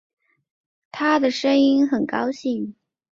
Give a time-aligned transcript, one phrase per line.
[0.91, 2.73] 她的声音好高兴